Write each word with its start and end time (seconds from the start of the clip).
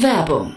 Werbung 0.00 0.56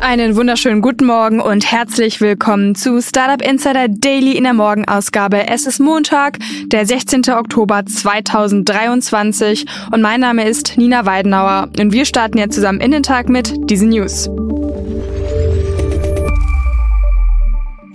Einen 0.00 0.36
wunderschönen 0.36 0.80
guten 0.80 1.06
Morgen 1.06 1.40
und 1.40 1.72
herzlich 1.72 2.20
willkommen 2.20 2.76
zu 2.76 3.02
Startup 3.02 3.44
Insider 3.44 3.88
Daily 3.88 4.36
in 4.36 4.44
der 4.44 4.54
Morgenausgabe. 4.54 5.48
Es 5.48 5.66
ist 5.66 5.80
Montag, 5.80 6.38
der 6.66 6.86
16. 6.86 7.28
Oktober 7.30 7.84
2023 7.84 9.66
und 9.92 10.00
mein 10.00 10.20
Name 10.20 10.48
ist 10.48 10.78
Nina 10.78 11.04
Weidenauer 11.04 11.68
und 11.80 11.92
wir 11.92 12.04
starten 12.04 12.38
jetzt 12.38 12.54
zusammen 12.54 12.80
in 12.80 12.92
den 12.92 13.02
Tag 13.02 13.28
mit 13.28 13.52
diesen 13.68 13.88
News. 13.88 14.28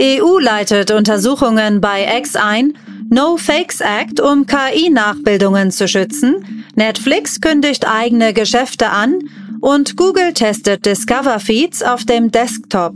EU 0.01 0.39
leitet 0.39 0.91
Untersuchungen 0.91 1.79
bei 1.79 2.05
X 2.19 2.35
ein, 2.35 2.73
No 3.09 3.37
Fakes 3.37 3.79
Act, 3.79 4.19
um 4.19 4.45
KI-Nachbildungen 4.45 5.71
zu 5.71 5.87
schützen, 5.87 6.65
Netflix 6.75 7.39
kündigt 7.39 7.87
eigene 7.87 8.33
Geschäfte 8.33 8.89
an 8.89 9.19
und 9.63 9.95
Google 9.95 10.33
testet 10.33 10.85
Discover 10.85 11.39
Feeds 11.39 11.81
auf 11.81 12.03
dem 12.03 12.31
Desktop. 12.31 12.95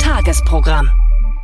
Tagesprogramm. 0.00 0.90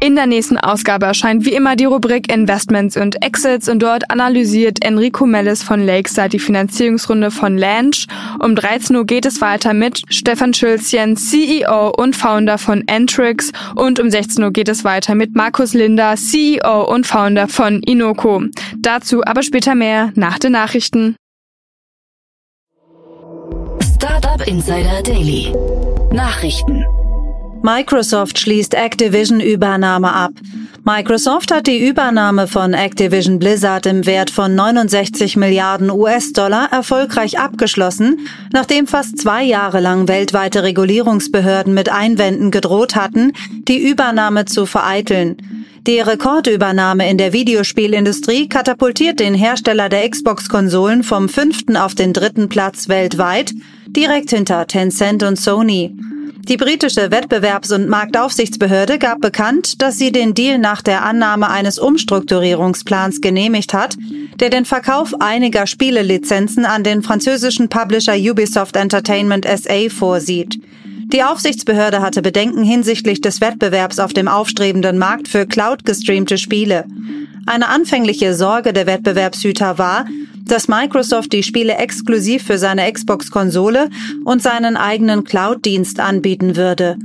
In 0.01 0.17
der 0.17 0.27
nächsten 0.27 0.59
Ausgabe 0.59 1.07
erscheint 1.07 1.45
wie 1.45 1.55
immer 1.55 1.77
die 1.77 1.85
Rubrik 1.85 2.33
Investments 2.33 2.97
und 2.97 3.23
Exits 3.23 3.69
und 3.69 3.81
dort 3.81 4.11
analysiert 4.11 4.85
Enrico 4.85 5.25
Mellis 5.25 5.63
von 5.63 5.85
Lakeside 5.85 6.31
die 6.31 6.39
Finanzierungsrunde 6.41 7.31
von 7.31 7.57
Lange. 7.57 7.93
Um 8.41 8.57
13 8.57 8.97
Uhr 8.97 9.07
geht 9.07 9.25
es 9.25 9.41
weiter 9.41 9.73
mit 9.73 10.03
Stefan 10.09 10.53
Schülzchen, 10.53 11.17
CEO 11.17 11.91
und 11.97 12.17
Founder 12.17 12.59
von 12.59 12.83
Entrix 12.89 13.53
und 13.77 14.01
um 14.01 14.11
16 14.11 14.43
Uhr 14.43 14.51
geht 14.53 14.69
es 14.69 14.83
weiter 14.83 15.15
mit 15.15 15.37
Markus 15.37 15.75
Linder, 15.75 16.17
CEO 16.17 16.93
und 16.93 17.07
Founder 17.07 17.47
von 17.47 17.83
Inoko. 17.83 18.43
Dazu 18.79 19.23
aber 19.25 19.45
später 19.45 19.77
mehr 19.77 20.11
nach 20.17 20.41
den 20.41 20.53
Nachrichten. 20.53 21.15
Startup 24.39 24.47
Insider 24.47 25.03
Daily. 25.03 25.53
Nachrichten. 26.13 26.85
Microsoft 27.63 28.39
schließt 28.39 28.75
Activision-Übernahme 28.75 30.13
ab. 30.13 30.31
Microsoft 30.85 31.53
hat 31.53 31.67
die 31.67 31.89
Übernahme 31.89 32.47
von 32.47 32.73
Activision 32.73 33.39
Blizzard 33.39 33.87
im 33.87 34.07
Wert 34.07 34.31
von 34.31 34.55
69 34.55 35.37
Milliarden 35.37 35.91
US-Dollar 35.91 36.73
erfolgreich 36.73 37.39
abgeschlossen, 37.39 38.29
nachdem 38.53 38.87
fast 38.87 39.19
zwei 39.19 39.43
Jahre 39.43 39.81
lang 39.81 40.09
weltweite 40.09 40.63
Regulierungsbehörden 40.63 41.75
mit 41.75 41.91
Einwänden 41.91 42.51
gedroht 42.51 42.95
hatten, 42.95 43.33
die 43.67 43.79
Übernahme 43.91 44.45
zu 44.45 44.67
vereiteln. 44.67 45.37
Die 45.89 46.01
Rekordübernahme 46.01 47.09
in 47.09 47.17
der 47.17 47.33
Videospielindustrie 47.33 48.47
katapultiert 48.47 49.21
den 49.21 49.33
Hersteller 49.33 49.89
der 49.89 50.07
Xbox-Konsolen 50.07 51.03
vom 51.03 51.31
fünften 51.31 51.79
auf 51.79 51.95
den 51.95 52.13
dritten 52.13 52.51
Platz 52.51 52.91
weltweit, 52.91 53.55
direkt 53.87 54.29
hinter 54.29 54.67
Tencent 54.67 55.23
und 55.23 55.41
Sony. 55.41 55.97
Die 56.47 56.59
britische 56.59 57.11
Wettbewerbs- 57.11 57.75
und 57.75 57.89
Marktaufsichtsbehörde 57.89 58.99
gab 58.99 59.23
bekannt, 59.23 59.81
dass 59.81 59.97
sie 59.97 60.13
den 60.13 60.35
Deal 60.35 60.59
nach 60.59 60.83
der 60.83 61.07
Annahme 61.07 61.49
eines 61.49 61.79
Umstrukturierungsplans 61.79 63.23
genehmigt 63.23 63.73
hat, 63.73 63.97
der 64.41 64.51
den 64.51 64.67
Verkauf 64.67 65.15
einiger 65.21 65.67
Spielelizenzen 65.67 66.67
an 66.67 66.85
den 66.85 67.03
französischen 67.03 67.71
Publisher 67.71 68.15
Ubisoft 68.15 68.77
Entertainment 68.77 69.47
SA 69.47 69.89
vorsieht. 69.89 70.61
Die 71.11 71.25
Aufsichtsbehörde 71.25 72.03
hatte 72.03 72.21
Bedenken 72.21 72.63
hinsichtlich 72.63 73.23
des 73.23 73.41
Wettbewerbs 73.41 73.99
auf 73.99 74.13
dem 74.13 74.29
aufstrebenden 74.29 74.99
Markt 74.99 75.27
für 75.27 75.47
Cloud-gestreamte 75.47 76.37
Spiele. 76.37 76.85
Eine 77.47 77.69
anfängliche 77.69 78.35
Sorge 78.35 78.75
der 78.75 78.87
Wettbewerbshüter 78.87 79.79
war, 79.79 80.05
dass 80.45 80.69
Microsoft 80.69 81.33
die 81.33 81.43
Spiele 81.43 81.77
exklusiv 81.77 82.43
für 82.43 82.59
seine 82.59 82.93
Xbox-Konsole 82.93 83.89
und 84.27 84.43
seinen 84.43 84.77
eigenen 84.77 85.25
Cloud-Dienst 85.25 85.99
anbieten 85.99 86.57
würde. 86.57 86.99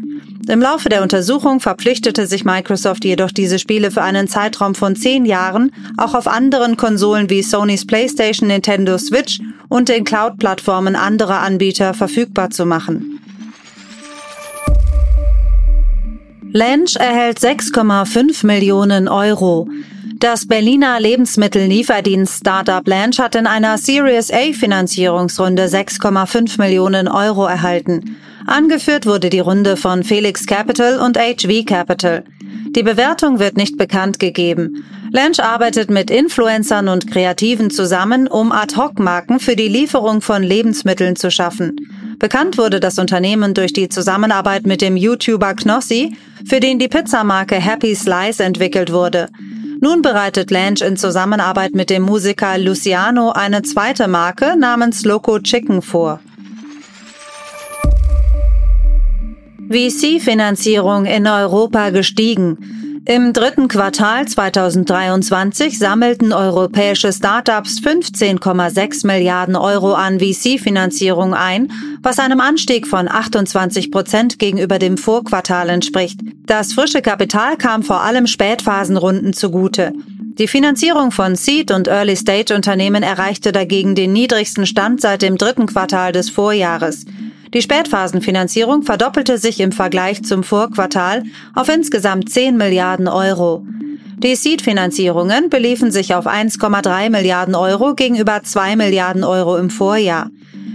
Im 0.49 0.59
Laufe 0.59 0.89
der 0.89 1.01
Untersuchung 1.01 1.61
verpflichtete 1.61 2.27
sich 2.27 2.43
Microsoft 2.43 3.05
jedoch, 3.05 3.31
diese 3.31 3.57
Spiele 3.57 3.89
für 3.89 4.01
einen 4.01 4.27
Zeitraum 4.27 4.75
von 4.75 4.97
zehn 4.97 5.25
Jahren 5.25 5.71
auch 5.95 6.13
auf 6.13 6.27
anderen 6.27 6.75
Konsolen 6.75 7.29
wie 7.29 7.41
Sony's 7.41 7.87
PlayStation, 7.87 8.49
Nintendo 8.49 8.97
Switch 8.97 9.39
und 9.69 9.87
den 9.87 10.03
Cloud-Plattformen 10.03 10.97
anderer 10.97 11.39
Anbieter 11.39 11.93
verfügbar 11.93 12.49
zu 12.49 12.65
machen. 12.65 13.12
Lensch 16.55 16.97
erhält 16.97 17.39
6,5 17.39 18.45
Millionen 18.45 19.07
Euro. 19.07 19.67
Das 20.19 20.47
Berliner 20.47 20.99
Lebensmittellieferdienst 20.99 22.41
Startup 22.41 22.87
Lanch 22.87 23.17
hat 23.17 23.33
in 23.33 23.47
einer 23.47 23.79
Series 23.79 24.31
A 24.31 24.53
Finanzierungsrunde 24.53 25.65
6,5 25.65 26.59
Millionen 26.59 27.07
Euro 27.07 27.47
erhalten. 27.47 28.17
Angeführt 28.45 29.07
wurde 29.07 29.31
die 29.31 29.39
Runde 29.39 29.77
von 29.77 30.03
Felix 30.03 30.45
Capital 30.45 30.99
und 30.99 31.17
HV 31.17 31.65
Capital. 31.65 32.23
Die 32.75 32.83
Bewertung 32.83 33.39
wird 33.39 33.57
nicht 33.57 33.79
bekannt 33.79 34.19
gegeben. 34.19 34.85
Lanch 35.11 35.43
arbeitet 35.43 35.89
mit 35.89 36.11
Influencern 36.11 36.87
und 36.87 37.09
Kreativen 37.09 37.71
zusammen, 37.71 38.27
um 38.27 38.51
Ad-Hoc-Marken 38.51 39.39
für 39.39 39.55
die 39.55 39.69
Lieferung 39.69 40.21
von 40.21 40.43
Lebensmitteln 40.43 41.15
zu 41.15 41.31
schaffen. 41.31 41.77
Bekannt 42.23 42.57
wurde 42.57 42.79
das 42.79 42.99
Unternehmen 42.99 43.53
durch 43.53 43.73
die 43.73 43.89
Zusammenarbeit 43.89 44.65
mit 44.65 44.79
dem 44.81 44.95
YouTuber 44.95 45.55
Knossi, 45.55 46.15
für 46.45 46.61
den 46.61 46.79
die 46.79 46.87
Pizzamarke 46.87 47.55
Happy 47.55 47.93
Slice 47.95 48.39
entwickelt 48.39 48.93
wurde. 48.93 49.27
Nun 49.81 50.01
bereitet 50.01 50.49
Lange 50.49 50.79
in 50.87 50.95
Zusammenarbeit 50.95 51.75
mit 51.75 51.89
dem 51.89 52.03
Musiker 52.03 52.57
Luciano 52.57 53.33
eine 53.33 53.61
zweite 53.63 54.07
Marke 54.07 54.55
namens 54.57 55.03
Loco 55.03 55.37
Chicken 55.39 55.81
vor. 55.81 56.21
VC-Finanzierung 59.69 61.05
in 61.05 61.27
Europa 61.27 61.89
gestiegen. 61.89 62.72
Im 63.05 63.33
dritten 63.33 63.67
Quartal 63.67 64.25
2023 64.25 65.77
sammelten 65.77 66.31
europäische 66.31 67.11
Startups 67.11 67.81
15,6 67.81 69.05
Milliarden 69.05 69.57
Euro 69.57 69.93
an 69.93 70.19
VC-Finanzierung 70.19 71.33
ein, 71.33 71.69
was 72.01 72.17
einem 72.17 72.39
Anstieg 72.39 72.87
von 72.87 73.09
28 73.09 73.91
Prozent 73.91 74.39
gegenüber 74.39 74.79
dem 74.79 74.97
Vorquartal 74.97 75.67
entspricht. 75.67 76.21
Das 76.45 76.71
frische 76.71 77.01
Kapital 77.01 77.57
kam 77.57 77.83
vor 77.83 78.03
allem 78.03 78.25
Spätphasenrunden 78.25 79.33
zugute. 79.33 79.91
Die 80.39 80.47
Finanzierung 80.47 81.11
von 81.11 81.35
Seed- 81.35 81.71
und 81.71 81.89
Early-Stage-Unternehmen 81.89 83.03
erreichte 83.03 83.51
dagegen 83.51 83.95
den 83.95 84.13
niedrigsten 84.13 84.65
Stand 84.65 85.01
seit 85.01 85.23
dem 85.23 85.37
dritten 85.37 85.65
Quartal 85.65 86.13
des 86.13 86.29
Vorjahres. 86.29 87.05
Die 87.53 87.61
Spätphasenfinanzierung 87.61 88.81
verdoppelte 88.81 89.37
sich 89.37 89.59
im 89.59 89.71
Vergleich 89.71 90.23
zum 90.23 90.43
Vorquartal 90.43 91.23
auf 91.53 91.69
insgesamt 91.69 92.29
10 92.29 92.57
Milliarden 92.57 93.07
Euro. 93.07 93.63
Die 94.17 94.35
Seed-Finanzierungen 94.35 95.49
beliefen 95.49 95.91
sich 95.91 96.15
auf 96.15 96.25
1,3 96.25 97.09
Milliarden 97.09 97.55
Euro 97.55 97.93
gegenüber 97.93 98.41
2 98.43 98.75
Milliarden 98.75 99.23
Euro 99.23 99.57
im 99.57 99.69
Vorjahr. 99.69 100.31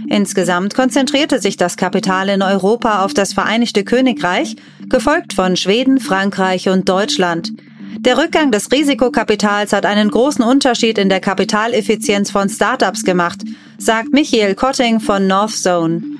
Insgesamt 0.07 0.73
konzentrierte 0.73 1.39
sich 1.39 1.57
das 1.57 1.75
Kapital 1.75 2.29
in 2.29 2.41
Europa 2.41 3.03
auf 3.03 3.13
das 3.13 3.33
Vereinigte 3.33 3.83
Königreich, 3.83 4.55
gefolgt 4.87 5.33
von 5.33 5.57
Schweden, 5.57 5.99
Frankreich 5.99 6.69
und 6.69 6.87
Deutschland. 6.87 7.51
Der 7.99 8.17
Rückgang 8.17 8.51
des 8.51 8.71
Risikokapitals 8.71 9.73
hat 9.73 9.85
einen 9.85 10.09
großen 10.09 10.43
Unterschied 10.43 10.97
in 10.97 11.09
der 11.09 11.19
Kapitaleffizienz 11.19 12.31
von 12.31 12.49
Startups 12.49 13.03
gemacht, 13.03 13.41
sagt 13.77 14.13
Michael 14.13 14.55
Kotting 14.55 14.99
von 14.99 15.27
Northzone. 15.27 16.18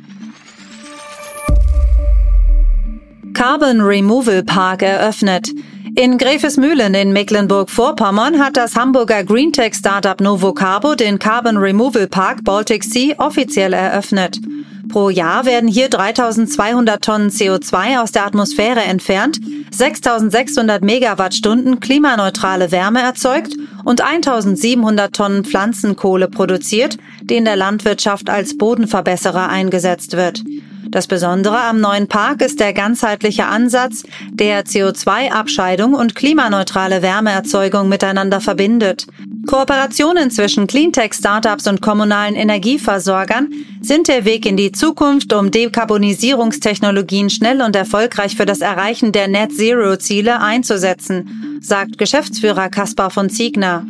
Carbon 3.39 3.79
Removal 3.79 4.43
Park 4.43 4.81
eröffnet. 4.81 5.49
In 5.95 6.17
Grefesmühlen 6.17 6.93
in 6.93 7.13
Mecklenburg-Vorpommern 7.13 8.37
hat 8.37 8.57
das 8.57 8.75
Hamburger 8.75 9.23
Greentech-Startup 9.23 10.19
Novocarbo 10.19 10.95
den 10.95 11.19
Carbon 11.19 11.55
Removal 11.55 12.07
Park 12.07 12.43
Baltic 12.43 12.83
Sea 12.83 13.15
offiziell 13.17 13.71
eröffnet. 13.71 14.41
Pro 14.89 15.09
Jahr 15.09 15.45
werden 15.45 15.69
hier 15.69 15.87
3200 15.87 17.01
Tonnen 17.01 17.29
CO2 17.29 18.01
aus 18.01 18.11
der 18.11 18.25
Atmosphäre 18.25 18.81
entfernt, 18.81 19.39
6600 19.71 20.83
Megawattstunden 20.83 21.79
klimaneutrale 21.79 22.73
Wärme 22.73 23.01
erzeugt 23.01 23.55
und 23.85 24.01
1700 24.01 25.15
Tonnen 25.15 25.45
Pflanzenkohle 25.45 26.27
produziert, 26.27 26.97
die 27.21 27.37
in 27.37 27.45
der 27.45 27.55
Landwirtschaft 27.55 28.29
als 28.29 28.57
Bodenverbesserer 28.57 29.47
eingesetzt 29.47 30.17
wird. 30.17 30.43
Das 30.91 31.05
Besondere 31.05 31.59
am 31.59 31.79
neuen 31.79 32.07
Park 32.07 32.41
ist 32.41 32.59
der 32.59 32.73
ganzheitliche 32.73 33.45
Ansatz, 33.45 34.03
der 34.31 34.65
CO2-Abscheidung 34.65 35.93
und 35.93 36.15
klimaneutrale 36.15 37.03
Wärmeerzeugung 37.03 37.89
miteinander 37.89 38.41
verbindet. 38.41 39.05
Kooperationen 39.45 40.31
zwischen 40.31 40.65
Cleantech-Startups 40.65 41.67
und 41.67 41.81
kommunalen 41.81 42.33
Energieversorgern 42.33 43.51
sind 43.81 44.07
der 44.07 44.25
Weg 44.25 44.47
in 44.47 44.57
die 44.57 44.71
Zukunft, 44.71 45.31
um 45.31 45.51
Dekarbonisierungstechnologien 45.51 47.29
schnell 47.29 47.61
und 47.61 47.75
erfolgreich 47.75 48.35
für 48.35 48.47
das 48.47 48.61
Erreichen 48.61 49.11
der 49.11 49.27
Net-Zero-Ziele 49.27 50.41
einzusetzen, 50.41 51.59
sagt 51.61 51.99
Geschäftsführer 51.99 52.69
Kaspar 52.69 53.11
von 53.11 53.29
Ziegner. 53.29 53.85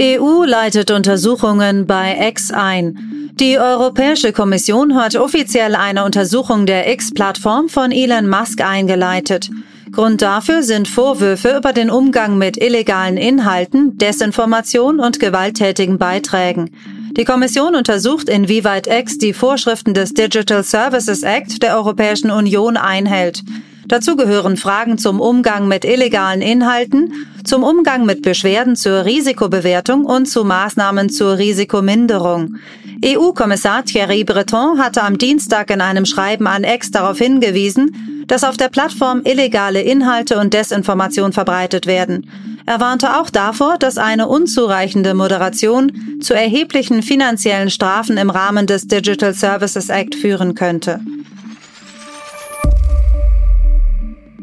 EU 0.00 0.44
leitet 0.44 0.92
Untersuchungen 0.92 1.84
bei 1.86 2.28
X 2.28 2.52
ein. 2.52 3.32
Die 3.40 3.58
Europäische 3.58 4.32
Kommission 4.32 4.94
hat 4.94 5.16
offiziell 5.16 5.74
eine 5.74 6.04
Untersuchung 6.04 6.66
der 6.66 6.92
X-Plattform 6.92 7.68
von 7.68 7.90
Elon 7.90 8.28
Musk 8.28 8.60
eingeleitet. 8.60 9.50
Grund 9.90 10.22
dafür 10.22 10.62
sind 10.62 10.86
Vorwürfe 10.86 11.56
über 11.56 11.72
den 11.72 11.90
Umgang 11.90 12.38
mit 12.38 12.56
illegalen 12.62 13.16
Inhalten, 13.16 13.98
Desinformation 13.98 15.00
und 15.00 15.18
gewalttätigen 15.18 15.98
Beiträgen. 15.98 16.70
Die 17.16 17.24
Kommission 17.24 17.74
untersucht, 17.74 18.28
inwieweit 18.28 18.86
X 18.86 19.18
die 19.18 19.32
Vorschriften 19.32 19.94
des 19.94 20.14
Digital 20.14 20.62
Services 20.62 21.24
Act 21.24 21.60
der 21.62 21.74
Europäischen 21.76 22.30
Union 22.30 22.76
einhält. 22.76 23.42
Dazu 23.88 24.16
gehören 24.16 24.56
Fragen 24.58 24.98
zum 24.98 25.18
Umgang 25.18 25.66
mit 25.66 25.84
illegalen 25.84 26.42
Inhalten, 26.42 27.12
zum 27.48 27.64
Umgang 27.64 28.04
mit 28.04 28.20
Beschwerden 28.20 28.76
zur 28.76 29.06
Risikobewertung 29.06 30.04
und 30.04 30.26
zu 30.26 30.44
Maßnahmen 30.44 31.08
zur 31.08 31.38
Risikominderung. 31.38 32.56
EU-Kommissar 33.02 33.86
Thierry 33.86 34.22
Breton 34.22 34.78
hatte 34.78 35.02
am 35.02 35.16
Dienstag 35.16 35.70
in 35.70 35.80
einem 35.80 36.04
Schreiben 36.04 36.46
an 36.46 36.62
Ex 36.62 36.90
darauf 36.90 37.16
hingewiesen, 37.16 38.24
dass 38.26 38.44
auf 38.44 38.58
der 38.58 38.68
Plattform 38.68 39.22
illegale 39.24 39.80
Inhalte 39.80 40.38
und 40.38 40.52
Desinformation 40.52 41.32
verbreitet 41.32 41.86
werden. 41.86 42.30
Er 42.66 42.80
warnte 42.80 43.18
auch 43.18 43.30
davor, 43.30 43.78
dass 43.78 43.96
eine 43.96 44.28
unzureichende 44.28 45.14
Moderation 45.14 46.20
zu 46.20 46.34
erheblichen 46.34 47.02
finanziellen 47.02 47.70
Strafen 47.70 48.18
im 48.18 48.28
Rahmen 48.28 48.66
des 48.66 48.88
Digital 48.88 49.32
Services 49.32 49.88
Act 49.88 50.14
führen 50.14 50.54
könnte. 50.54 51.00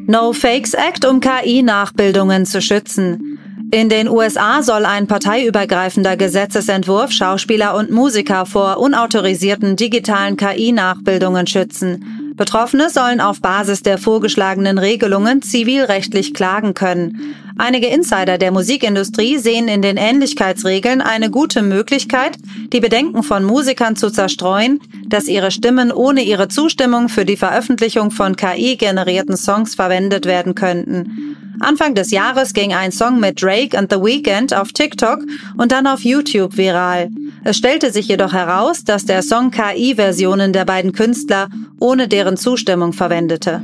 No 0.07 0.33
Fakes 0.33 0.75
Act, 0.75 1.03
um 1.03 1.19
KI-Nachbildungen 1.19 2.45
zu 2.45 2.61
schützen. 2.61 3.39
In 3.71 3.89
den 3.89 4.07
USA 4.07 4.61
soll 4.61 4.85
ein 4.85 5.07
parteiübergreifender 5.07 6.15
Gesetzesentwurf 6.15 7.11
Schauspieler 7.11 7.75
und 7.75 7.89
Musiker 7.89 8.45
vor 8.45 8.77
unautorisierten 8.77 9.75
digitalen 9.75 10.37
KI-Nachbildungen 10.37 11.47
schützen. 11.47 12.14
Betroffene 12.35 12.89
sollen 12.89 13.21
auf 13.21 13.39
Basis 13.39 13.81
der 13.81 13.97
vorgeschlagenen 13.97 14.77
Regelungen 14.77 15.41
zivilrechtlich 15.41 16.33
klagen 16.33 16.73
können. 16.73 17.35
Einige 17.57 17.87
Insider 17.87 18.37
der 18.37 18.51
Musikindustrie 18.51 19.37
sehen 19.37 19.69
in 19.69 19.81
den 19.81 19.95
Ähnlichkeitsregeln 19.95 20.99
eine 20.99 21.29
gute 21.29 21.61
Möglichkeit, 21.61 22.37
die 22.73 22.81
Bedenken 22.81 23.23
von 23.23 23.45
Musikern 23.45 23.95
zu 23.95 24.09
zerstreuen, 24.09 24.81
dass 25.07 25.29
ihre 25.29 25.51
Stimmen 25.51 25.93
ohne 25.93 26.23
ihre 26.23 26.49
Zustimmung 26.49 27.07
für 27.07 27.23
die 27.23 27.37
Veröffentlichung 27.37 28.11
von 28.11 28.35
KI-generierten 28.35 29.37
Songs 29.37 29.75
verwendet 29.75 30.25
werden 30.25 30.55
könnten. 30.55 31.37
Anfang 31.59 31.95
des 31.95 32.11
Jahres 32.11 32.53
ging 32.53 32.73
ein 32.73 32.91
Song 32.91 33.19
mit 33.19 33.41
Drake 33.41 33.77
und 33.77 33.91
The 33.91 33.99
Weeknd 33.99 34.53
auf 34.53 34.71
TikTok 34.71 35.19
und 35.57 35.71
dann 35.71 35.87
auf 35.87 36.01
YouTube 36.01 36.57
viral. 36.57 37.09
Es 37.43 37.57
stellte 37.57 37.91
sich 37.91 38.07
jedoch 38.07 38.33
heraus, 38.33 38.83
dass 38.83 39.05
der 39.05 39.21
Song 39.21 39.51
KI-Versionen 39.51 40.53
der 40.53 40.65
beiden 40.65 40.91
Künstler 40.91 41.49
ohne 41.79 42.07
deren 42.07 42.37
Zustimmung 42.37 42.93
verwendete. 42.93 43.61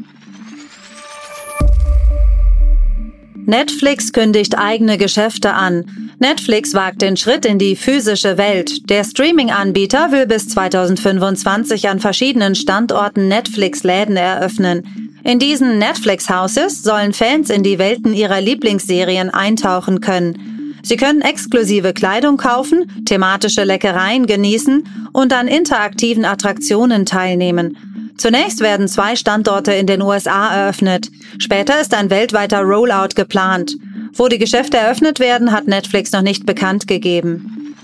Netflix 3.46 4.14
kündigt 4.14 4.58
eigene 4.58 4.98
Geschäfte 4.98 5.54
an. 5.54 6.12
Netflix 6.20 6.74
wagt 6.74 7.02
den 7.02 7.18
Schritt 7.18 7.46
in 7.46 7.58
die 7.58 7.76
physische 7.76 8.38
Welt. 8.38 8.90
Der 8.90 9.04
Streaming-Anbieter 9.04 10.12
will 10.12 10.28
bis 10.28 10.48
2025 10.50 11.90
an 11.90 12.00
verschiedenen 12.00 12.54
Standorten 12.54 13.28
Netflix-Läden 13.28 14.16
eröffnen. 14.16 15.11
In 15.24 15.40
diesen 15.40 15.78
Netflix-Houses 15.78 16.82
sollen 16.82 17.14
Fans 17.14 17.50
in 17.50 17.64
die 17.64 17.78
Welten 17.78 18.14
ihrer 18.14 18.42
Lieblingsserien 18.42 19.30
eintauchen 19.30 20.02
können. 20.02 20.80
Sie 20.84 20.98
können 20.98 21.22
exklusive 21.22 21.94
Kleidung 21.94 22.38
kaufen, 22.38 22.92
thematische 23.06 23.64
Leckereien 23.64 24.26
genießen 24.26 24.84
und 25.14 25.32
an 25.32 25.48
interaktiven 25.48 26.26
Attraktionen 26.26 27.06
teilnehmen. 27.06 27.78
Zunächst 28.18 28.62
werden 28.62 28.88
zwei 28.88 29.16
Standorte 29.16 29.74
in 29.74 29.88
den 29.88 30.02
USA 30.02 30.54
eröffnet. 30.54 31.10
Später 31.38 31.80
ist 31.82 31.94
ein 31.94 32.10
weltweiter 32.10 32.62
Rollout 32.62 33.16
geplant. 33.16 33.76
Wo 34.14 34.28
die 34.28 34.40
Geschäfte 34.40 34.78
eröffnet 34.78 35.20
werden, 35.20 35.52
hat 35.52 35.68
Netflix 35.68 36.12
noch 36.12 36.22
nicht 36.22 36.46
bekannt 36.46 36.88
gegeben. 36.88 37.76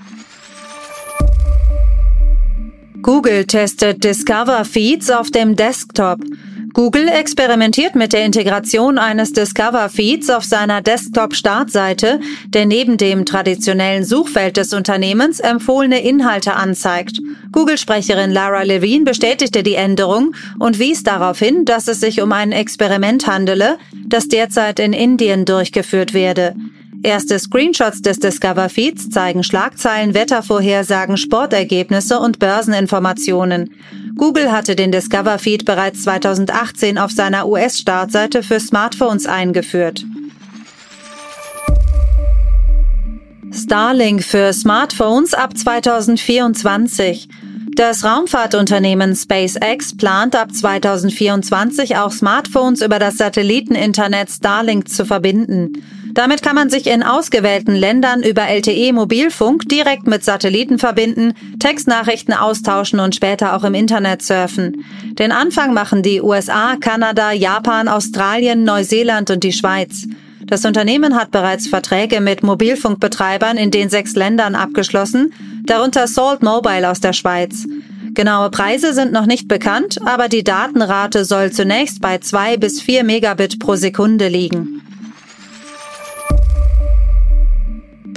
Google 3.02 3.46
testet 3.46 4.04
Discover 4.04 4.66
Feeds 4.66 5.10
auf 5.10 5.32
dem 5.32 5.56
Desktop. 5.56 6.20
Google 6.78 7.08
experimentiert 7.08 7.96
mit 7.96 8.14
der 8.14 8.24
Integration 8.24 9.00
eines 9.00 9.34
Discover 9.34 9.90
Feeds 9.90 10.30
auf 10.30 10.44
seiner 10.44 10.84
Desktop-Startseite, 10.84 12.20
der 12.50 12.68
neben 12.68 12.98
dem 12.98 13.26
traditionellen 13.26 14.06
Suchfeld 14.06 14.58
des 14.58 14.74
Unternehmens 14.74 15.40
empfohlene 15.40 16.00
Inhalte 16.04 16.54
anzeigt. 16.54 17.20
Google-Sprecherin 17.52 18.30
Lara 18.30 18.62
Levine 18.62 19.06
bestätigte 19.06 19.64
die 19.64 19.74
Änderung 19.74 20.36
und 20.60 20.78
wies 20.78 21.02
darauf 21.02 21.40
hin, 21.40 21.66
dass 21.66 21.88
es 21.88 22.00
sich 22.00 22.22
um 22.22 22.32
ein 22.32 22.52
Experiment 22.52 23.26
handele, 23.26 23.80
das 24.06 24.28
derzeit 24.28 24.80
in 24.80 24.94
Indien 24.94 25.46
durchgeführt 25.46 26.14
werde. 26.14 26.54
Erste 27.02 27.40
Screenshots 27.40 28.04
des 28.04 28.20
Discover 28.20 28.70
Feeds 28.70 29.10
zeigen 29.10 29.44
Schlagzeilen, 29.44 30.14
Wettervorhersagen, 30.14 31.18
Sportergebnisse 31.18 32.20
und 32.20 32.38
Börseninformationen. 32.38 33.72
Google 34.18 34.52
hatte 34.52 34.76
den 34.76 34.92
Discover 34.92 35.38
Feed 35.38 35.64
bereits 35.64 36.02
2018 36.04 36.98
auf 36.98 37.12
seiner 37.12 37.48
US-Startseite 37.48 38.42
für 38.42 38.60
Smartphones 38.60 39.28
eingeführt. 39.28 40.04
Starlink 43.52 44.24
für 44.24 44.54
Smartphones 44.54 45.34
ab 45.34 45.56
2024. 45.56 47.30
Das 47.76 48.04
Raumfahrtunternehmen 48.04 49.16
SpaceX 49.16 49.96
plant 49.96 50.36
ab 50.36 50.52
2024 50.52 51.98
auch 51.98 52.12
Smartphones 52.12 52.82
über 52.82 52.98
das 52.98 53.18
Satelliteninternet 53.18 54.32
Starlink 54.32 54.90
zu 54.90 55.06
verbinden. 55.06 55.74
Damit 56.18 56.42
kann 56.42 56.56
man 56.56 56.72
sich 56.72 56.88
in 56.88 57.04
ausgewählten 57.04 57.76
Ländern 57.76 58.24
über 58.24 58.48
LTE-Mobilfunk 58.48 59.70
direkt 59.70 60.08
mit 60.08 60.24
Satelliten 60.24 60.80
verbinden, 60.80 61.34
Textnachrichten 61.60 62.34
austauschen 62.34 63.00
und 63.00 63.14
später 63.14 63.56
auch 63.56 63.64
im 63.64 63.76
Internet 63.76 64.24
surfen. 64.24 64.84
Den 65.12 65.32
Anfang 65.32 65.76
machen 65.76 66.02
die 66.02 66.20
USA, 66.20 66.76
Kanada, 66.78 67.34
Japan, 67.34 67.88
Australien, 67.88 68.64
Neuseeland 68.64 69.30
und 69.30 69.44
die 69.44 69.54
Schweiz. 69.54 70.08
Das 70.42 70.66
Unternehmen 70.66 71.16
hat 71.16 71.30
bereits 71.30 71.68
Verträge 71.68 72.20
mit 72.20 72.42
Mobilfunkbetreibern 72.42 73.58
in 73.58 73.70
den 73.70 73.90
sechs 73.90 74.16
Ländern 74.16 74.56
abgeschlossen, 74.56 75.32
darunter 75.68 76.08
Salt 76.08 76.42
Mobile 76.42 76.90
aus 76.90 77.00
der 77.00 77.14
Schweiz. 77.14 77.68
Genaue 78.16 78.50
Preise 78.50 78.96
sind 78.96 79.12
noch 79.12 79.28
nicht 79.28 79.48
bekannt, 79.48 80.00
aber 80.04 80.30
die 80.30 80.44
Datenrate 80.44 81.26
soll 81.26 81.52
zunächst 81.52 82.02
bei 82.02 82.18
zwei 82.18 82.58
bis 82.58 82.82
vier 82.82 83.04
Megabit 83.04 83.60
pro 83.60 83.76
Sekunde 83.76 84.30
liegen. 84.30 84.77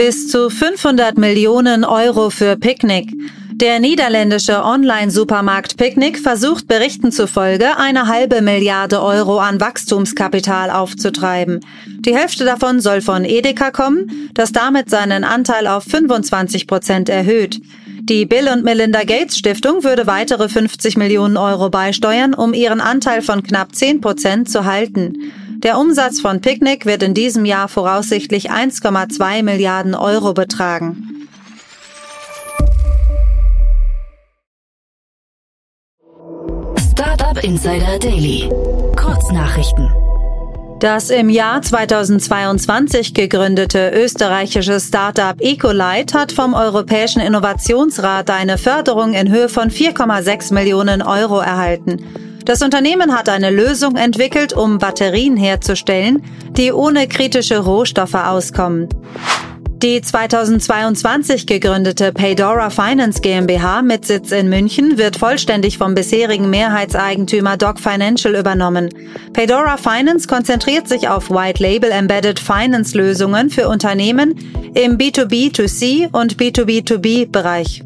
Bis 0.01 0.29
zu 0.29 0.49
500 0.49 1.19
Millionen 1.19 1.85
Euro 1.85 2.31
für 2.31 2.57
Picknick. 2.57 3.13
Der 3.53 3.81
niederländische 3.81 4.65
Online-Supermarkt 4.65 5.77
Picknick 5.77 6.19
versucht 6.19 6.67
Berichten 6.67 7.13
zufolge 7.13 7.77
eine 7.77 8.07
halbe 8.07 8.41
Milliarde 8.41 9.03
Euro 9.03 9.41
an 9.41 9.61
Wachstumskapital 9.61 10.71
aufzutreiben. 10.71 11.61
Die 11.99 12.17
Hälfte 12.17 12.47
davon 12.47 12.81
soll 12.81 13.03
von 13.03 13.27
Edeka 13.27 13.71
kommen, 13.71 14.31
das 14.33 14.53
damit 14.53 14.89
seinen 14.89 15.23
Anteil 15.23 15.67
auf 15.67 15.85
25 15.85 16.67
Prozent 16.67 17.11
erhöht. 17.11 17.61
Die 18.05 18.25
Bill 18.25 18.49
und 18.49 18.65
Melinda 18.65 19.05
Gates 19.05 19.37
Stiftung 19.37 19.85
würde 19.85 20.07
weitere 20.07 20.49
50 20.49 20.97
Millionen 20.97 21.37
Euro 21.37 21.69
beisteuern, 21.69 22.33
um 22.33 22.55
ihren 22.55 22.81
Anteil 22.81 23.21
von 23.21 23.43
knapp 23.43 23.75
10 23.75 24.01
Prozent 24.01 24.49
zu 24.49 24.65
halten. 24.65 25.31
Der 25.63 25.79
Umsatz 25.79 26.23
von 26.23 26.41
Picnic 26.41 26.87
wird 26.87 27.03
in 27.03 27.13
diesem 27.13 27.45
Jahr 27.45 27.69
voraussichtlich 27.69 28.51
1,2 28.51 29.43
Milliarden 29.43 29.95
Euro 29.95 30.33
betragen. 30.33 31.29
Startup 36.91 37.45
Insider 37.45 37.99
Daily. 37.99 38.49
Kurznachrichten. 38.97 39.91
Das 40.79 41.11
im 41.11 41.29
Jahr 41.29 41.61
2022 41.61 43.13
gegründete 43.13 43.91
österreichische 43.95 44.81
Startup 44.81 45.39
Ecolite 45.41 46.19
hat 46.19 46.33
vom 46.33 46.55
Europäischen 46.55 47.21
Innovationsrat 47.21 48.31
eine 48.31 48.57
Förderung 48.57 49.13
in 49.13 49.31
Höhe 49.31 49.51
von 49.51 49.69
4,6 49.69 50.55
Millionen 50.55 51.03
Euro 51.03 51.39
erhalten. 51.39 52.30
Das 52.51 52.63
Unternehmen 52.63 53.17
hat 53.17 53.29
eine 53.29 53.49
Lösung 53.49 53.95
entwickelt, 53.95 54.53
um 54.53 54.79
Batterien 54.79 55.37
herzustellen, 55.37 56.21
die 56.57 56.73
ohne 56.73 57.07
kritische 57.07 57.59
Rohstoffe 57.59 58.17
auskommen. 58.17 58.89
Die 59.85 60.01
2022 60.01 61.47
gegründete 61.47 62.13
Paydora 62.13 62.71
Finance 62.71 63.21
GmbH 63.21 63.83
mit 63.83 64.05
Sitz 64.05 64.33
in 64.33 64.49
München 64.49 64.99
wird 64.99 65.17
vollständig 65.17 65.79
vom 65.79 65.95
bisherigen 65.95 66.51
Mehrheitseigentümer 66.51 67.57
Doc 67.57 67.79
Financial 67.79 68.35
übernommen. 68.35 68.89
Paydora 69.33 69.77
Finance 69.77 70.27
konzentriert 70.27 70.89
sich 70.89 71.09
auf 71.09 71.31
White 71.31 71.63
Label 71.63 71.93
Embedded 71.93 72.41
Finance 72.41 72.99
Lösungen 72.99 73.51
für 73.51 73.69
Unternehmen 73.69 74.35
im 74.75 74.99
B2B2C 74.99 76.13
und 76.13 76.35
B2B2B 76.35 77.31
Bereich. 77.31 77.85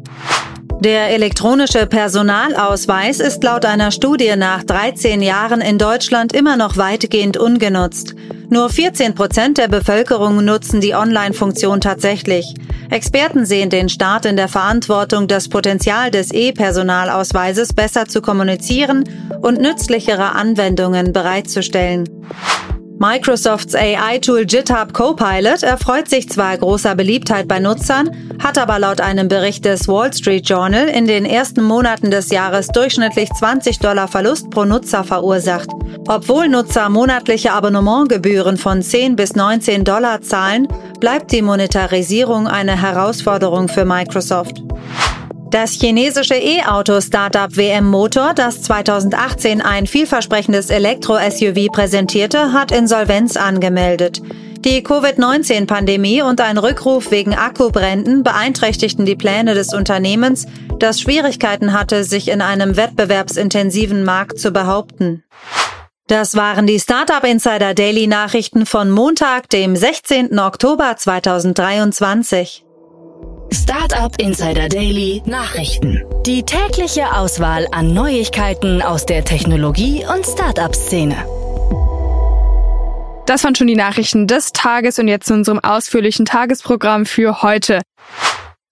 Der 0.79 1.09
elektronische 1.09 1.87
Personalausweis 1.87 3.19
ist 3.19 3.43
laut 3.43 3.65
einer 3.65 3.91
Studie 3.91 4.35
nach 4.35 4.63
13 4.63 5.21
Jahren 5.21 5.61
in 5.61 5.77
Deutschland 5.77 6.33
immer 6.33 6.57
noch 6.57 6.77
weitgehend 6.77 7.37
ungenutzt. 7.37 8.13
Nur 8.49 8.69
14 8.69 9.15
Prozent 9.15 9.57
der 9.57 9.67
Bevölkerung 9.67 10.43
nutzen 10.43 10.81
die 10.81 10.93
Online-Funktion 10.93 11.81
tatsächlich. 11.81 12.53
Experten 12.91 13.45
sehen 13.45 13.69
den 13.69 13.89
Staat 13.89 14.25
in 14.25 14.35
der 14.35 14.47
Verantwortung, 14.47 15.27
das 15.27 15.49
Potenzial 15.49 16.11
des 16.11 16.31
E-Personalausweises 16.31 17.73
besser 17.73 18.05
zu 18.05 18.21
kommunizieren 18.21 19.03
und 19.41 19.59
nützlichere 19.59 20.33
Anwendungen 20.33 21.11
bereitzustellen. 21.11 22.07
Microsofts 22.97 23.75
AI-Tool 23.75 24.45
GitHub 24.45 24.93
Copilot 24.93 25.63
erfreut 25.63 26.07
sich 26.07 26.29
zwar 26.29 26.57
großer 26.57 26.95
Beliebtheit 26.95 27.45
bei 27.45 27.59
Nutzern, 27.59 28.09
hat 28.41 28.57
aber 28.57 28.79
laut 28.79 29.01
einem 29.01 29.27
Bericht 29.27 29.65
des 29.65 29.89
Wall 29.89 30.13
Street 30.13 30.47
Journal 30.47 30.87
in 30.87 31.05
den 31.05 31.25
ersten 31.25 31.61
Monaten 31.61 32.09
des 32.09 32.29
Jahres 32.29 32.69
durchschnittlich 32.69 33.29
20 33.31 33.79
Dollar 33.79 34.07
Verlust 34.07 34.49
pro 34.49 34.63
Nutzer 34.63 35.03
verursacht. 35.03 35.69
Obwohl 36.07 36.47
Nutzer 36.47 36.87
monatliche 36.87 37.51
Abonnementgebühren 37.51 38.55
von 38.57 38.81
10 38.81 39.17
bis 39.17 39.35
19 39.35 39.83
Dollar 39.83 40.21
zahlen, 40.21 40.67
bleibt 41.01 41.33
die 41.33 41.41
Monetarisierung 41.41 42.47
eine 42.47 42.81
Herausforderung 42.81 43.67
für 43.67 43.83
Microsoft. 43.83 44.63
Das 45.55 45.71
chinesische 45.71 46.35
E-Auto-Startup 46.35 47.55
WM 47.55 47.89
Motor, 47.89 48.33
das 48.33 48.61
2018 48.63 49.61
ein 49.61 49.87
vielversprechendes 49.87 50.69
Elektro-SUV 50.69 51.71
präsentierte, 51.71 52.51
hat 52.51 52.73
Insolvenz 52.73 53.37
angemeldet. 53.37 54.21
Die 54.65 54.83
Covid-19-Pandemie 54.83 56.23
und 56.23 56.41
ein 56.41 56.57
Rückruf 56.57 57.09
wegen 57.09 57.35
Akkubränden 57.35 58.21
beeinträchtigten 58.21 59.05
die 59.05 59.15
Pläne 59.15 59.53
des 59.53 59.73
Unternehmens, 59.73 60.45
das 60.77 60.99
Schwierigkeiten 60.99 61.71
hatte, 61.71 62.03
sich 62.03 62.27
in 62.27 62.41
einem 62.41 62.75
wettbewerbsintensiven 62.75 64.03
Markt 64.03 64.37
zu 64.37 64.51
behaupten. 64.51 65.23
Das 66.07 66.35
waren 66.35 66.67
die 66.67 66.81
Startup 66.81 67.23
Insider 67.23 67.73
Daily 67.73 68.07
Nachrichten 68.07 68.65
von 68.65 68.91
Montag, 68.91 69.49
dem 69.51 69.77
16. 69.77 70.37
Oktober 70.37 70.97
2023. 70.97 72.64
Startup 73.55 74.13
Insider 74.19 74.67
Daily 74.67 75.23
Nachrichten. 75.25 76.03
Die 76.25 76.43
tägliche 76.43 77.13
Auswahl 77.13 77.65
an 77.71 77.93
Neuigkeiten 77.93 78.81
aus 78.81 79.05
der 79.05 79.23
Technologie- 79.23 80.05
und 80.13 80.25
Startup-Szene. 80.25 81.15
Das 83.25 83.45
waren 83.45 83.55
schon 83.55 83.67
die 83.67 83.77
Nachrichten 83.77 84.27
des 84.27 84.51
Tages 84.51 84.99
und 84.99 85.07
jetzt 85.07 85.27
zu 85.27 85.33
unserem 85.33 85.59
ausführlichen 85.59 86.25
Tagesprogramm 86.25 87.05
für 87.05 87.43
heute. 87.43 87.79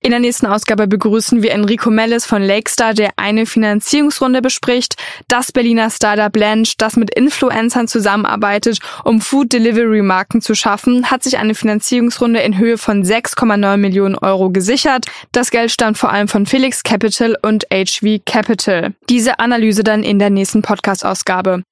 In 0.05 0.11
der 0.11 0.19
nächsten 0.19 0.47
Ausgabe 0.47 0.85
begrüßen 0.85 1.41
wir 1.43 1.53
Enrico 1.53 1.89
Mellis 1.89 2.25
von 2.25 2.43
Lakestar, 2.43 2.93
der 2.93 3.11
eine 3.15 3.45
Finanzierungsrunde 3.45 4.41
bespricht, 4.41 4.95
das 5.29 5.53
Berliner 5.53 5.89
Startup 5.89 6.35
Lanch, 6.35 6.75
das 6.77 6.97
mit 6.97 7.15
Influencern 7.15 7.87
zusammenarbeitet, 7.87 8.79
um 9.05 9.21
Food 9.21 9.53
Delivery 9.53 10.01
Marken 10.01 10.41
zu 10.41 10.55
schaffen, 10.55 11.09
hat 11.09 11.23
sich 11.23 11.37
eine 11.37 11.55
Finanzierungsrunde 11.55 12.41
in 12.41 12.57
Höhe 12.57 12.77
von 12.77 13.05
6,9 13.05 13.77
Millionen 13.77 14.17
Euro 14.17 14.49
gesichert. 14.49 15.05
Das 15.31 15.51
Geld 15.51 15.71
stammt 15.71 15.97
vor 15.97 16.11
allem 16.11 16.27
von 16.27 16.47
Felix 16.47 16.83
Capital 16.83 17.37
und 17.41 17.65
HV 17.71 18.25
Capital. 18.25 18.93
Diese 19.07 19.39
Analyse 19.39 19.85
dann 19.85 20.03
in 20.03 20.19
der 20.19 20.31
nächsten 20.31 20.63
Podcast-Ausgabe. 20.63 21.63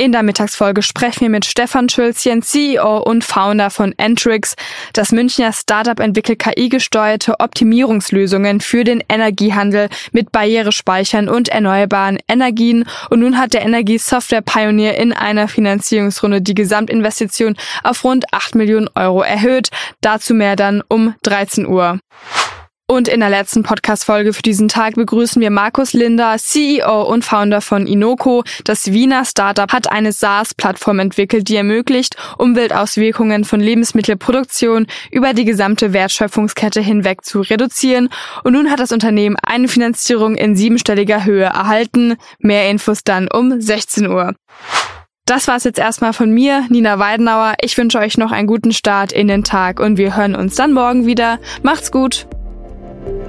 In 0.00 0.12
der 0.12 0.22
Mittagsfolge 0.22 0.82
sprechen 0.82 1.22
wir 1.22 1.28
mit 1.28 1.44
Stefan 1.44 1.88
Schulzchen, 1.88 2.40
CEO 2.40 2.98
und 2.98 3.24
Founder 3.24 3.68
von 3.68 3.92
Entrix. 3.96 4.54
Das 4.92 5.10
Münchner 5.10 5.52
Startup 5.52 5.98
entwickelt 5.98 6.38
KI-gesteuerte 6.38 7.40
Optimierungslösungen 7.40 8.60
für 8.60 8.84
den 8.84 9.02
Energiehandel 9.08 9.88
mit 10.12 10.30
Barrierespeichern 10.30 11.28
und 11.28 11.48
erneuerbaren 11.48 12.20
Energien. 12.28 12.84
Und 13.10 13.18
nun 13.18 13.38
hat 13.38 13.54
der 13.54 13.62
Energiesoftware-Pionier 13.62 14.94
in 14.94 15.12
einer 15.12 15.48
Finanzierungsrunde 15.48 16.42
die 16.42 16.54
Gesamtinvestition 16.54 17.56
auf 17.82 18.04
rund 18.04 18.32
8 18.32 18.54
Millionen 18.54 18.88
Euro 18.94 19.22
erhöht. 19.22 19.70
Dazu 20.00 20.32
mehr 20.32 20.54
dann 20.54 20.80
um 20.88 21.16
13 21.24 21.66
Uhr. 21.66 21.98
Und 22.90 23.06
in 23.06 23.20
der 23.20 23.28
letzten 23.28 23.64
Podcast-Folge 23.64 24.32
für 24.32 24.40
diesen 24.40 24.68
Tag 24.68 24.94
begrüßen 24.94 25.42
wir 25.42 25.50
Markus 25.50 25.92
Linder, 25.92 26.36
CEO 26.38 27.02
und 27.02 27.22
Founder 27.22 27.60
von 27.60 27.86
Inoko. 27.86 28.44
Das 28.64 28.92
Wiener 28.92 29.26
Startup 29.26 29.70
hat 29.70 29.92
eine 29.92 30.10
SaaS-Plattform 30.10 30.98
entwickelt, 30.98 31.50
die 31.50 31.56
ermöglicht, 31.56 32.16
Umweltauswirkungen 32.38 33.44
von 33.44 33.60
Lebensmittelproduktion 33.60 34.86
über 35.10 35.34
die 35.34 35.44
gesamte 35.44 35.92
Wertschöpfungskette 35.92 36.80
hinweg 36.80 37.26
zu 37.26 37.42
reduzieren. 37.42 38.08
Und 38.42 38.54
nun 38.54 38.70
hat 38.70 38.80
das 38.80 38.90
Unternehmen 38.90 39.36
eine 39.42 39.68
Finanzierung 39.68 40.34
in 40.34 40.56
siebenstelliger 40.56 41.26
Höhe 41.26 41.44
erhalten. 41.44 42.16
Mehr 42.38 42.70
Infos 42.70 43.04
dann 43.04 43.28
um 43.30 43.60
16 43.60 44.06
Uhr. 44.06 44.34
Das 45.26 45.46
war's 45.46 45.64
jetzt 45.64 45.78
erstmal 45.78 46.14
von 46.14 46.30
mir, 46.30 46.64
Nina 46.70 46.98
Weidenauer. 46.98 47.52
Ich 47.60 47.76
wünsche 47.76 47.98
euch 47.98 48.16
noch 48.16 48.32
einen 48.32 48.46
guten 48.46 48.72
Start 48.72 49.12
in 49.12 49.28
den 49.28 49.44
Tag 49.44 49.78
und 49.78 49.98
wir 49.98 50.16
hören 50.16 50.34
uns 50.34 50.54
dann 50.54 50.72
morgen 50.72 51.04
wieder. 51.04 51.38
Macht's 51.62 51.92
gut! 51.92 52.26